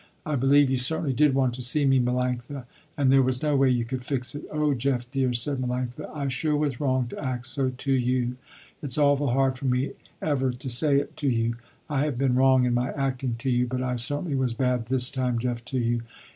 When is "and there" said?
2.97-3.21